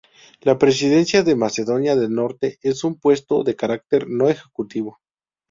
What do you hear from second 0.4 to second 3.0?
La presidencia de Macedonia del Norte es un